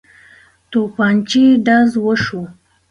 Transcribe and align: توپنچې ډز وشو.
توپنچې 0.71 1.43
ډز 1.65 1.91
وشو. 2.05 2.41